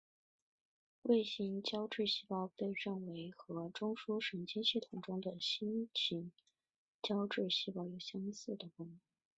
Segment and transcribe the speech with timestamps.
[1.03, 6.31] 卫星胶质细胞被认为和中枢神经系统中的星型
[7.03, 8.99] 胶质细胞有相似的功能。